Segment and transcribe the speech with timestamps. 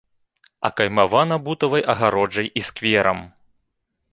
[0.69, 3.19] Акаймавана бутавай агароджай і скверам.